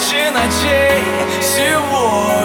[0.00, 1.02] тысячи ночей
[1.42, 2.39] сегодня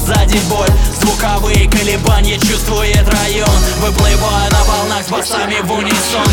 [0.00, 0.68] сзади боль.
[1.00, 3.48] Звуковые колебания чувствует район.
[3.80, 6.26] Выплывая на волнах с басами в унисон.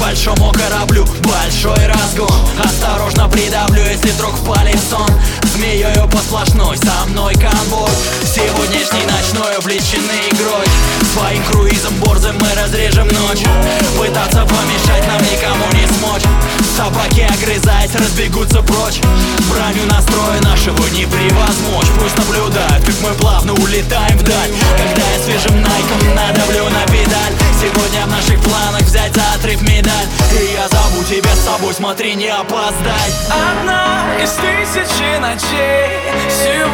[0.00, 2.30] Большому кораблю большой разгон.
[2.62, 5.08] Осторожно придавлю, если вдруг впали в сон.
[5.54, 7.90] Змеёю по сплошной, со мной конвой.
[8.24, 10.66] Сегодняшний ночной увлечены игрой.
[11.12, 13.44] Своим круизом борзым мы разрежем ночь.
[13.98, 16.22] Пытаться помешать нам никому не смочь.
[16.76, 19.00] Собаки, огрызаясь, разбегутся прочь.
[19.48, 20.03] Бранью настроя
[29.14, 30.06] за отрыв медаль.
[30.32, 33.10] И я зову тебя с собой, смотри, не опоздай.
[33.30, 36.73] Одна из тысячи ночей сегодня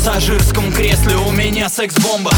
[0.00, 2.30] пассажирском кресле у меня секс-бомба.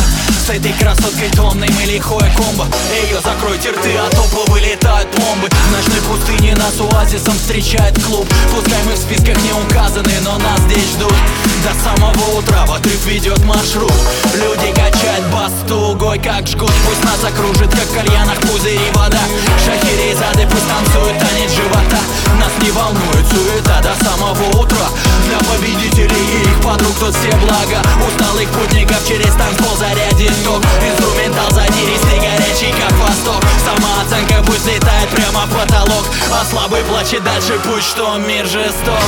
[0.44, 2.66] С этой красоткой томной мы лихое комбо.
[3.04, 8.26] Ее закройте рты, а то вылетают пломбы В ночной пустыне нас оазисом встречает клуб.
[8.52, 11.14] Пускай мы в списках не указаны, но нас здесь ждут.
[11.62, 13.92] До самого утра в отрыв ведет маршрут.
[14.34, 16.72] Люди качают бас тугой, как жгут.
[16.84, 19.22] Пусть нас окружит, как в кальянах пузыри вода.
[19.64, 22.00] Шахерезады пусть танцуют танец живота.
[22.40, 24.88] Нас не волнует суета до самого утра.
[25.26, 27.80] Для победителей и их подруг тут все блага.
[28.06, 30.62] Усталых путников через танцпол зарядит ток.
[30.80, 33.42] Инструментал задиристый, горячий как восток.
[33.64, 36.04] Самооценка пусть летает прямо в потолок.
[36.32, 39.02] А слабый плачет дальше, пусть что мир жесток